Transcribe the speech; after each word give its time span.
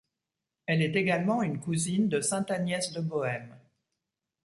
Elle 0.65 0.81
est 0.81 0.95
également 0.95 1.43
une 1.43 1.59
cousine 1.59 2.09
de 2.09 2.21
sainte 2.21 2.49
Agnès 2.49 2.91
de 2.91 3.01
Bohême. 3.01 3.55